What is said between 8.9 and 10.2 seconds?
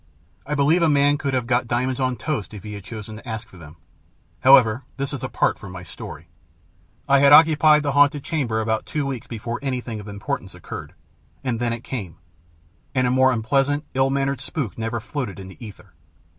weeks before anything of